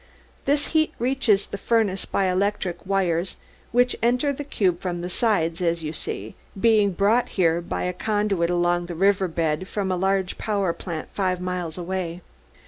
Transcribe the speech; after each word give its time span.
This 0.45 0.69
heat 0.73 0.95
reaches 0.97 1.45
the 1.45 1.59
furnace 1.59 2.05
by 2.05 2.25
electric 2.25 2.83
wires 2.87 3.37
which 3.71 3.95
enter 4.01 4.33
the 4.33 4.43
cube 4.43 4.79
from 4.81 5.03
the 5.03 5.11
sides, 5.11 5.61
as 5.61 5.83
you 5.83 5.93
see, 5.93 6.33
being 6.59 6.93
brought 6.93 7.29
here 7.37 7.61
by 7.61 7.83
a 7.83 7.93
conduit 7.93 8.49
along 8.49 8.87
the 8.87 8.95
river 8.95 9.27
bed 9.27 9.67
from 9.67 9.91
a 9.91 9.95
large 9.95 10.39
power 10.39 10.73
plant 10.73 11.09
five 11.13 11.39
miles 11.39 11.77
away. 11.77 12.21